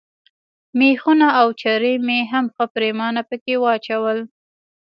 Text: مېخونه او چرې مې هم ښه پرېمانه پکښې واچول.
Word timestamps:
مېخونه 0.79 1.27
او 1.39 1.47
چرې 1.61 1.93
مې 2.05 2.19
هم 2.31 2.45
ښه 2.55 2.63
پرېمانه 2.73 3.21
پکښې 3.29 3.55
واچول. 3.59 4.17